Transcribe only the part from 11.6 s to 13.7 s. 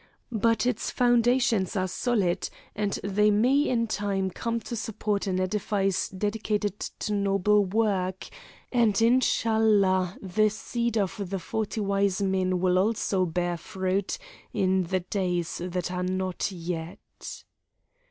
Wise Men will also bear